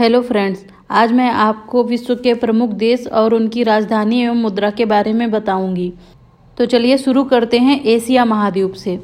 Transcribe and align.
Hello 0.00 0.20
friends 0.22 0.64
आज 0.90 1.12
मैं 1.12 1.30
आपको 1.30 1.84
विश्व 1.84 2.14
के 2.14 2.34
प्रमुख 2.34 2.70
देश 2.70 3.06
और 3.06 3.34
उनकी 3.34 3.62
राजधानी 3.62 4.20
एवं 4.20 4.34
मुद्रा 4.34 4.70
के 4.70 4.84
बारे 4.84 5.12
में 5.12 5.30
बताऊँगी। 5.30 5.92
तो 6.58 6.66
चलिए 6.66 6.96
शुरू 6.98 7.24
करते 7.24 7.58
हैं 7.58 7.84
एशिया 7.84 8.24
महाद्वीप 8.24 8.72
से। 8.72 8.98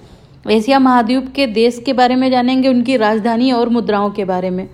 एशिया 0.50 0.78
महाद्वीप 0.78 1.32
के 1.36 1.46
देश 1.46 1.82
के 1.86 1.92
बारे 1.92 2.16
में 2.16 2.30
जानेंगे, 2.30 2.68
उनकी 2.68 2.96
राजधानी 2.96 3.52
और 3.52 3.68
मुद्राओं 3.68 4.10
के 4.10 4.24
बारे 4.24 4.50
में। 4.50 4.70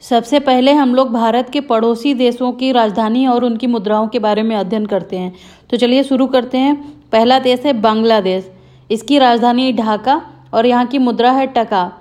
सबसे 0.00 0.40
पहले 0.40 0.72
हम 0.72 0.94
लोग 0.94 1.10
भारत 1.12 1.50
के 1.50 1.60
पड़ोसी 1.60 2.14
देशों 2.14 2.52
की 2.52 2.72
राजधानी 2.72 3.26
और 3.26 3.44
उनकी 3.44 3.66
मुद्राओं 3.66 4.08
के 4.08 4.18
बारे 4.18 4.42
में 4.42 4.56
अध्ययन 4.56 4.86
करते 4.86 5.16
हैं। 5.16 5.34
तो 5.70 5.76
चलिए 5.76 6.02
शुरू 6.02 6.26
करते 6.26 6.58
हैं। 6.58 6.76
पहला 7.12 7.38
देश 7.38 7.66
है 7.66 7.72
बांग्लादेश। 7.72 8.50
इसकी 8.90 9.18
राजधानी 9.18 9.72
ढाका 9.72 10.22
और 10.54 10.66
यहाँ 10.66 10.86
की 10.86 10.98
मुद्रा 10.98 11.32
है 11.32 11.46
टका। 11.46 11.92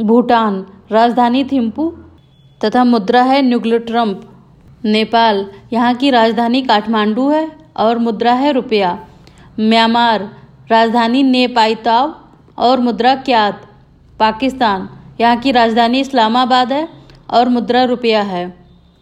भूटान, 0.00 0.66
राजधानी 0.92 1.44
थिम्पू 1.44 1.92
तथा 2.64 2.84
मुद्रा 2.84 3.22
है 3.22 3.42
न्यूग्लोट्रम्प 3.42 4.30
नेपाल, 4.84 5.46
यहाँ 5.72 5.94
की 5.94 6.10
राजधानी 6.10 6.62
काठमांडू 6.62 7.28
है 7.30 7.50
और 7.76 7.98
मुद्रा 7.98 8.32
है 8.32 8.52
रुपया। 8.52 9.06
म्यांमार, 9.60 10.36
राजधानी 10.70 11.22
नेपाइताव 11.22 12.14
और 12.58 12.80
मुद्रा 12.80 13.14
क्यात। 13.14 13.66
पाकिस्तान, 14.20 14.88
यहाँ 15.20 15.36
की 15.36 15.52
राजधानी 15.52 16.00
इस्लामाबाद 16.00 16.72
है 16.72 16.88
और 17.30 17.48
मुद्रा 17.48 17.84
रुपया 17.84 18.22
है। 18.22 18.58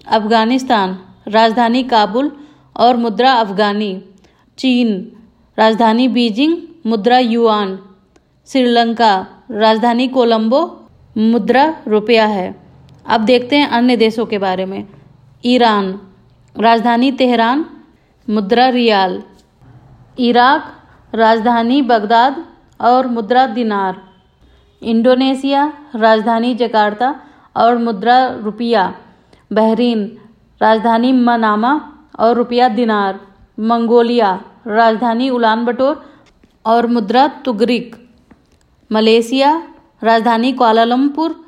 अफ़गानिस्तान, 0.08 0.98
राजधानी 1.28 1.82
काबुल 1.82 2.32
और 2.76 2.96
मुद्रा 2.96 3.32
अफगानी। 3.32 4.04
चीन, 4.58 5.12
राजधानी 5.58 6.08
बीजिंग, 6.08 6.56
मुद्रा 6.86 7.18
युआन। 7.18 7.78
श्रीलंका, 8.46 9.26
राजधानी 9.50 10.08
कोलंबो, 10.08 10.88
मुद्रा 11.18 11.74
रुपया 11.88 12.26
है। 12.26 12.61
अब 13.06 13.20
देखते 13.20 13.56
हैं 13.56 13.68
अन्य 13.68 13.96
देशों 13.96 14.26
के 14.26 14.38
बारे 14.38 14.64
में। 14.64 14.88
ईरान, 15.44 16.00
राजधानी 16.58 17.12
तेहरान, 17.12 17.64
मुद्रा 18.30 18.68
रियाल। 18.68 19.22
इराक, 20.18 20.72
राजधानी 21.14 21.82
बगदाद 21.82 22.44
और 22.80 23.06
मुद्रा 23.06 23.46
दिनार। 23.46 24.02
इंडोनेशिया, 24.82 25.72
राजधानी 25.94 26.54
जकार्ता 26.54 27.20
और 27.56 27.78
मुद्रा 27.78 28.28
रुपया। 28.28 28.94
बहरीन, 29.52 30.18
राजधानी 30.62 31.12
मनामा 31.12 31.92
और 32.18 32.36
रुपया 32.36 32.68
दिनार। 32.68 33.20
मंगोलिया, 33.60 34.40
राजधानी 34.66 35.30
उलान 35.30 35.64
बटोर 35.64 36.12
और 36.66 36.86
मुद्रा 36.86 37.28
तुगरिक। 37.28 38.08
मलेशिया, 38.92 39.62
राजधानी 40.02 40.52
कुआलालंपुर 40.52 41.41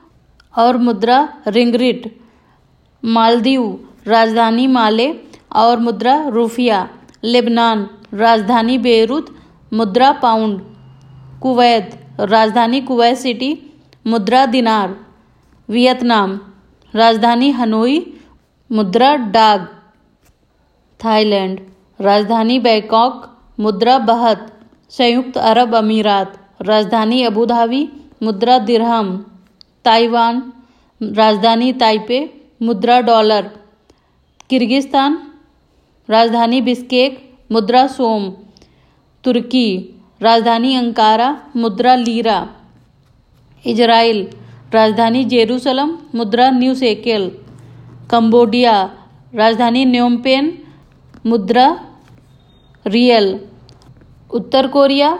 और 0.59 0.77
मुद्रा 0.77 1.29
रिंगरिट, 1.47 2.19
मालदीव, 3.05 3.89
राजधानी 4.07 4.67
माले 4.67 5.15
और 5.55 5.79
मुद्रा 5.79 6.29
रूफिया, 6.29 6.89
लेबनान, 7.25 7.91
राजधानी 8.15 8.79
बेरूत, 8.79 9.37
मुद्रा 9.73 10.13
पाउंड, 10.13 10.61
कुवैत, 11.43 12.01
राजधानी 12.21 12.81
कुवैत 12.81 13.19
सिटी, 13.19 13.73
मुद्रा 14.07 14.47
दिनार, 14.47 14.97
वियतनाम, 15.69 16.41
राजधानी 16.95 17.51
हनोई, 17.51 18.15
मुद्रा 18.73 19.17
डाग, 19.17 19.67
थाईलैंड, 21.05 21.61
राजधानी 22.01 22.59
बैंकॉक, 22.59 23.31
मुद्रा 23.61 23.99
बहत, 23.99 24.47
संयुक्त 24.91 25.39
अरब 25.39 25.75
अमीरात, 25.75 26.39
राजधानी 26.63 27.23
अबू 27.23 27.47
धाबी, 27.47 27.89
मुद्रा 28.23 28.59
दिरहम। 28.59 29.25
ताइवान, 29.85 30.53
राजधानी 31.03 31.73
ताइपे, 31.73 32.19
मुद्रा 32.63 33.01
डॉलर, 33.01 33.51
किर्गिस्तान, 34.51 35.19
राजधानी 36.09 36.61
बिस्केक, 36.61 37.37
मुद्रा 37.53 37.87
सोम, 37.87 38.31
तुर्की, 39.25 39.95
राजधानी 40.23 40.75
अंकारा, 40.75 41.29
मुद्रा 41.57 41.95
लीरा, 41.95 42.39
इजराइल, 43.67 44.29
राजधानी 44.75 45.25
जेरूसलम, 45.25 45.99
मुद्रा 46.15 46.51
न्यू 46.51 46.75
सेकेल 46.75 47.31
कंबोडिया, 48.11 48.75
राजधानी 49.35 49.85
न्योमपेन, 49.85 50.59
मुद्रा 51.27 51.67
रियल, 52.87 53.41
उत्तर 54.31 54.67
कोरिया, 54.67 55.19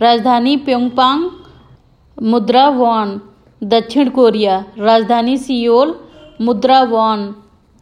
राजधानी 0.00 0.56
प्योंगपांग, 0.56 1.30
मुद्रा 2.22 2.68
वॉन। 2.68 3.20
दक्षिण 3.64 4.08
कोरिया, 4.08 4.64
राजधानी 4.78 5.36
सियोल, 5.38 5.94
मुद्रा 6.40 6.82
वॉन, 6.82 7.20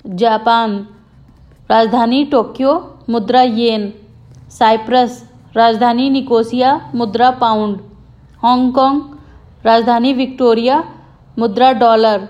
जापान, 0.05 0.77
राजधानी 1.71 2.25
टोक्यो, 2.25 2.75
मुद्रा 3.09 3.43
येन, 3.43 3.89
साइप्रस, 4.59 5.23
राजधानी 5.57 6.09
निकोसिया, 6.11 6.91
मुद्रा 6.95 7.31
पाउंड, 7.31 7.77
हांगकांग, 8.43 9.01
राजधानी 9.65 10.13
विक्टोरिया, 10.13 10.83
मुद्रा 11.39 11.73
डॉलर, 11.73 12.21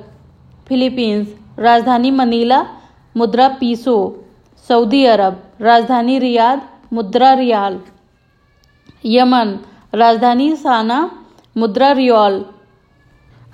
फिलीपींस, 0.68 1.26
राजधानी 1.58 2.10
मनीला, 2.10 2.62
मुद्रा 3.16 3.48
पीसो, 3.48 3.98
सऊदी 4.68 5.04
अरब, 5.04 5.42
राजधानी 5.60 6.18
रियाद, 6.18 6.60
मुद्रा 6.92 7.32
रियाल, 7.34 7.78
यमन, 9.04 9.54
राजधानी 9.94 10.56
साना, 10.56 11.00
मुद्रा 11.56 11.92
रियाल 11.92 12.44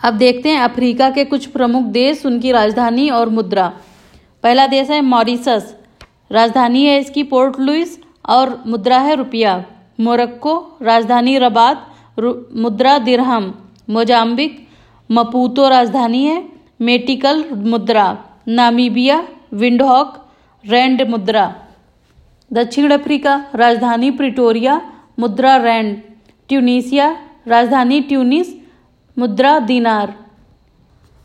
अब 0.05 0.15
देखते 0.15 0.49
हैं 0.49 0.61
अफ्रीका 0.61 1.11
के 1.11 1.25
कुछ 1.25 1.47
प्रमुख 1.47 1.85
देश, 1.85 2.27
उनकी 2.27 2.53
राजधानी 2.53 3.11
और 3.11 3.29
मुद्रा। 3.29 3.73
पहला 4.43 4.67
देश 4.67 4.91
है 4.91 5.01
मॉरिसस 5.01 5.77
राजधानी 6.33 6.85
है 6.85 7.01
इसकी 7.01 7.23
पोर्ट 7.23 7.61
लुइस 7.61 8.01
और 8.29 8.63
मुद्रा 8.67 8.99
है 8.99 9.15
रुपया। 9.15 9.65
मोरक्को, 10.01 10.79
राजधानी 10.83 11.39
रबात 11.39 11.95
मुद्रा 12.55 12.99
दिरहम। 12.99 13.55
मोजाम्बिक, 13.91 14.69
मपूतो 15.11 15.69
राजधानी 15.69 16.25
है। 16.25 16.49
मेटिकल 16.81 17.45
मुद्रा। 17.53 18.19
नामीबिया, 18.49 19.29
विंडहॉक, 19.53 20.27
रैंड 20.65 21.03
मुद्रा। 21.03 21.55
दक्षिण 22.53 22.91
अफ्रीका, 22.91 23.47
राजधानी 23.55 24.11
प्रिटोरिया, 24.11 24.81
मुद्रा 25.19 25.57
रैंड। 25.57 25.97
ट्यूनीसिया, 26.49 27.17
राजधानी 27.47 28.01
ट्यूनिस 28.01 28.58
मुद्रा 29.19 29.59
दिनार। 29.59 30.15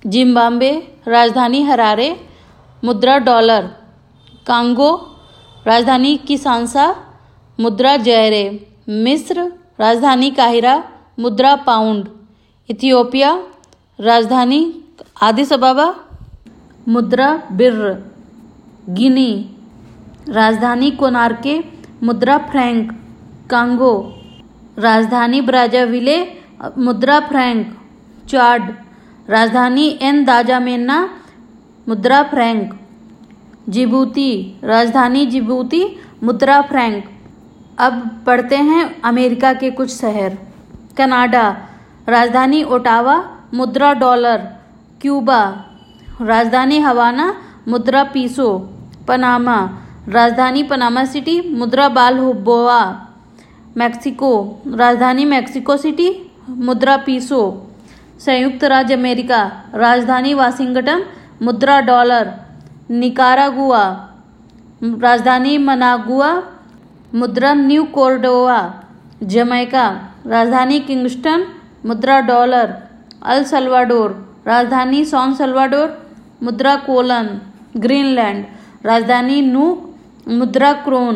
जिम्बाब्वे, 0.05 0.97
राजधानी 1.07 1.63
हरारे, 1.63 2.27
मुद्रा 2.83 3.17
डॉलर। 3.17 3.61
कांगो, 4.47 5.19
राजधानी 5.67 6.17
किसानसा, 6.17 6.95
मुद्रा 7.59 7.97
जयरे। 7.97 8.67
मिस्र, 8.89 9.53
राजधानी 9.79 10.31
काहिरा, 10.31 10.83
मुद्रा 11.19 11.55
पाउंड। 11.55 12.09
इथियोपिया, 12.69 13.43
राजधानी 13.99 14.83
आदिस 15.21 15.53
अबाबा, 15.53 15.95
मुद्रा 16.87 17.43
बिर्र। 17.51 18.03
गिनी, 18.89 19.49
राजधानी 20.29 20.91
कोनार्के, 20.91 21.63
मुद्रा 22.03 22.37
फ्रैंक। 22.37 22.91
कांगो, 23.49 24.15
राजधानी 24.77 25.41
ब्राजाविले, 25.41 26.27
मुद्रा 26.77 27.19
फ्रैंक। 27.19 27.79
चाड, 28.29 28.75
राजधानी 29.29 29.99
एन 30.01 30.25
दाजामेन्ना 30.25 31.09
मुद्रा 31.87 32.23
फ्रैंक, 32.23 32.79
जिबूती, 33.69 34.55
राजधानी 34.63 35.25
जिबूती, 35.25 35.95
मुद्रा 36.23 36.61
फ्रैंक। 36.61 37.09
अब 37.79 38.23
पढ़ते 38.25 38.57
हैं 38.57 39.01
अमेरिका 39.01 39.53
के 39.53 39.71
कुछ 39.71 39.89
शहर। 39.89 40.37
कनाडा, 40.97 41.57
राजधानी 42.09 42.63
ओटावा, 42.63 43.37
मुद्रा 43.53 43.93
डॉलर। 43.93 44.37
क्यूबा, 45.01 45.65
राजधानी 46.21 46.79
हवाना, 46.79 47.41
मुद्रा 47.67 48.03
पीसो। 48.03 48.69
पनामा, 49.07 49.69
राजधानी 50.09 50.63
पनामा 50.63 51.05
सिटी, 51.05 51.55
मुद्रा 51.55 51.89
बाल 51.89 52.19
बोआ 52.19 53.07
मैक्सिको, 53.77 54.61
राजधानी 54.67 55.25
मैक्सिको 55.25 55.77
सिटी, 55.77 56.31
मुद्रा 56.49 56.97
पीसो। 56.97 57.62
संयुक्त 58.25 58.63
राज्य 58.63 58.93
अमेरिका, 58.93 59.41
राजधानी 59.75 60.33
वाशिंगटन, 60.33 61.03
मुद्रा 61.41 61.79
डॉलर, 61.79 62.31
निकारागुआ, 62.89 63.83
राजधानी 64.83 65.57
मनागुआ, 65.57 66.31
मुद्रा 67.15 67.53
न्यू 67.53 67.83
कोर्डोवा 67.83 68.59
जमैका, 69.23 69.85
राजधानी 70.27 70.79
किंगस्टन, 70.79 71.45
मुद्रा 71.85 72.19
डॉलर, 72.19 72.73
अल 73.23 73.43
सल्वाडोर, 73.43 74.09
राजधानी 74.47 75.05
सॉन 75.05 75.33
सल्वाडोर, 75.33 75.89
मुद्रा 76.43 76.75
कोलन, 76.75 77.27
ग्रीनलैंड, 77.77 78.45
राजधानी 78.85 79.41
नूक 79.41 79.89
मुद्रा 80.27 80.73
क्रोन, 80.73 81.15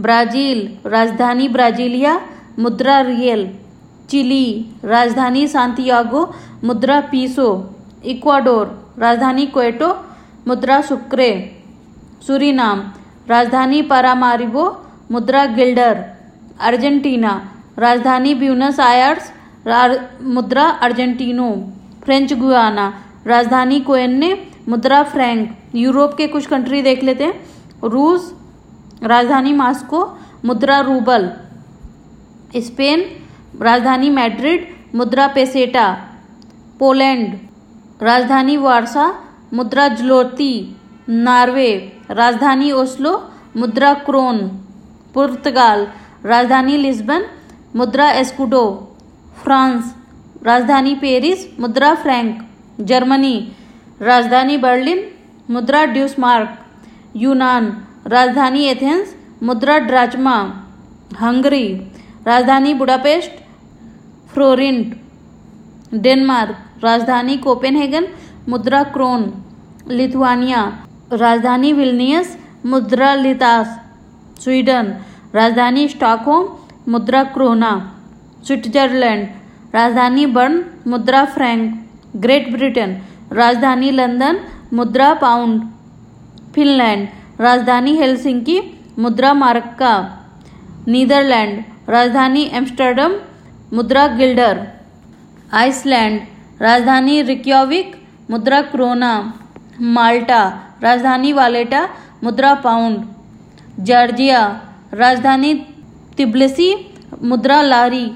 ब्राज़ील, 0.00 0.58
राजधानी 0.86 1.48
ब्राजीलिया, 1.48 2.20
मुद्रा 2.58 3.00
रियल। 3.00 3.48
चिली, 4.10 4.46
राजधानी 4.84 5.46
सांतियागो, 5.48 6.22
मुद्रा 6.64 7.00
पीसो, 7.10 7.48
इक्वाडोर, 8.04 8.66
राजधानी 8.98 9.46
क्वेटो, 9.46 9.88
मुद्रा 10.48 10.80
सुक्रे, 10.80 11.30
सुरीनाम, 12.26 12.80
राजधानी 13.28 13.80
पारामारिबो, 13.82 14.64
मुद्रा 15.10 15.44
गिल्डर, 15.56 16.04
अर्जेंटीना, 16.60 17.32
राजधानी 17.78 18.34
ब्यूनस 18.34 18.80
आयर्स 18.80 19.32
मुद्रा 20.24 20.64
अर्जेंटीनो, 20.82 21.50
फ्रेंच 22.04 22.32
गुआना, 22.32 22.86
राजधानी 23.26 23.80
कोयन्ने 23.80 24.30
मुद्रा 24.68 25.02
फ्रैंक, 25.02 25.56
यूरोप 25.74 26.14
के 26.14 26.26
कुछ 26.26 26.46
कंट्री 26.46 26.82
देख 26.82 27.02
लेते 27.04 27.24
हैं। 27.24 27.88
रूस, 27.90 28.32
राजधानी 29.02 29.52
मास्को, 29.52 30.00
मुद्रा 30.44 30.80
रूबल, 30.80 31.30
स्पेन 32.56 33.04
राजधानी 33.62 34.10
मैड्रिड, 34.10 34.76
मुद्रा 34.94 35.28
पेसेटा, 35.28 36.04
पोलैंड। 36.78 37.38
राजधानी 38.02 38.56
वारसा, 38.56 39.24
मुद्रा 39.54 39.88
ज्लोती 39.88 40.76
नॉर्वे। 41.08 41.98
राजधानी 42.10 42.72
ओस्लो, 42.72 43.30
मुद्रा 43.56 43.94
क्रोन। 43.94 44.38
पुर्तगाल, 45.14 45.88
राजधानी 46.24 46.76
लिस्बन, 46.76 47.22
मुद्रा 47.76 48.10
एस्कुडो। 48.10 48.96
फ्रांस, 49.42 49.94
राजधानी 50.42 50.94
पेरिस, 50.94 51.60
मुद्रा 51.60 51.94
फ्रैंक। 51.94 52.48
जर्मनी, 52.80 53.52
राजधानी 54.02 54.56
बर्लिन, 54.56 55.10
मुद्रा 55.50 55.84
ड्यूसमार्क। 55.84 56.58
यूनान, 57.16 57.86
राजधानी 58.06 58.64
एथेंस, 58.64 59.16
मुद्रा 59.42 59.78
ड्राचमा। 59.78 60.64
हंगरी, 61.20 61.74
राजधानी 62.26 62.74
बुडापेस्ट 62.74 63.45
फ्लोरिंट 64.36 64.94
डेनमार्क, 65.94 66.56
राजधानी 66.84 67.36
कोपेनहेगन, 67.36 68.06
मुद्रा 68.48 68.82
क्रोन, 68.82 69.22
लिथुआनिया, 69.88 70.62
राजधानी 71.12 71.72
विलनियस, 71.72 72.36
मुद्रा 72.66 73.14
लितास, 73.14 73.68
स्वीडन, 74.42 74.92
राजधानी 75.34 75.88
स्टॉकहोम, 75.88 76.48
मुद्रा 76.88 77.22
क्रोना, 77.24 77.70
स्विट्जरलैंड, 78.46 79.28
राजधानी 79.74 80.26
बर्न, 80.26 80.64
मुद्रा 80.86 81.24
फ्रैंक, 81.24 81.62
ग्रेट 82.16 82.52
ब्रिटेन, 82.52 82.92
राजधानी 83.32 83.90
लंदन, 83.90 84.40
मुद्रा 84.72 85.12
पाउंड, 85.14 85.62
फिनलैंड, 86.54 87.08
राजधानी 87.40 87.96
हेलसिंकी, 87.96 88.58
मुद्रा 88.98 89.32
मार्का, 89.34 89.94
नीदरलैंड, 90.88 91.64
राजधानी 91.88 92.44
एम्स्टर्डम 92.52 93.18
मुद्रा 93.76 94.06
गिल्डर, 94.18 94.58
आइसलैंड, 95.52 96.20
राजधानी 96.60 97.14
रिक्योविक 97.22 97.88
मुद्रा 98.30 98.60
क्रोना, 98.72 99.12
माल्टा, 99.96 100.42
राजधानी 100.82 101.32
वालेटा 101.32 101.82
मुद्रा 102.24 102.52
पाउंड, 102.66 103.02
जॉर्जिया, 103.80 104.40
राजधानी 104.94 105.52
तिब्लिसी 106.16 106.68
मुद्रा 107.22 107.60
लारी, 107.62 108.06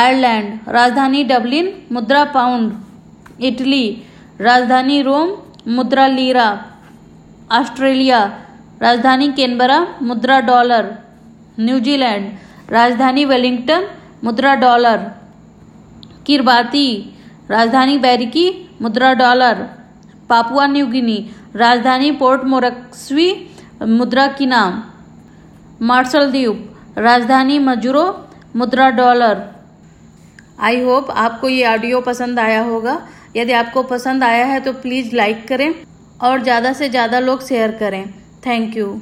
आयरलैंड, 0.00 0.58
राजधानी 0.68 1.22
डबलिन 1.24 1.72
मुद्रा 1.92 2.24
पाउंड, 2.34 2.72
इटली, 3.40 3.84
राजधानी 4.40 5.00
रोम 5.02 5.32
मुद्रा 5.68 6.06
लीरा, 6.08 6.48
ऑस्ट्रेलिया, 7.52 8.20
राजधानी 8.82 9.32
कैनबरा 9.32 9.80
मुद्रा 10.02 10.40
डॉलर, 10.50 10.94
न्यूजीलैंड, 11.60 12.30
राजधानी 12.70 13.24
वेलिंगटन 13.24 13.88
मुद्रा 14.22 14.54
डॉलर 14.56 14.98
किरबाती 16.26 16.88
राजधानी 17.50 17.96
बैरिकी, 17.98 18.46
मुद्रा 18.82 19.12
डॉलर। 19.14 19.62
Papua, 20.30 20.66
New 20.66 20.86
Guinea. 20.86 21.18
राजधानी 21.56 22.10
पोर्ट 22.12 22.44
मोरक्सवी, 22.44 23.28
मुद्रा 23.88 24.26
की 24.28 24.46
नाम। 24.46 24.82
मार्शल 25.82 26.30
द्वीप। 26.30 26.98
राजधानी 26.98 27.58
मजुरो, 27.60 28.04
मुद्रा 28.56 28.88
डॉलर। 28.92 29.42
आई 30.60 30.80
होप 30.82 31.10
आपको 31.10 31.48
ये 31.48 31.66
ऑडियो 31.66 32.00
पसंद 32.02 32.38
आया 32.38 32.62
होगा। 32.62 33.00
यदि 33.36 33.52
आपको 33.54 33.82
पसंद 33.84 34.24
आया 34.24 34.44
है 34.46 34.60
तो 34.60 34.72
प्लीज़ 34.74 35.14
लाइक 35.16 35.46
करें 35.48 35.72
और 36.20 36.42
ज़्यादा 36.42 36.72
से 36.72 36.88
ज़्यादा 36.88 37.18
लोग 37.20 37.46
शेयर 37.46 37.70
करें। 37.72 38.04
Thank 38.46 38.76
you. 38.76 39.00